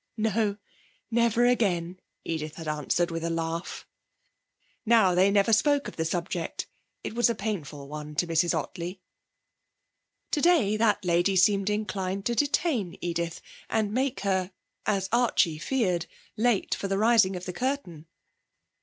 [0.17, 0.57] 'No,
[1.11, 3.87] never again,' Edith had answered, with a laugh.
[4.83, 6.65] Now they never spoke of the subject.
[7.03, 8.99] It was a painful one to Mrs Ottley.
[10.31, 14.51] Today that lady seemed inclined to detain Edith, and make her
[14.87, 18.07] as Archie feared late for the rising of the curtain.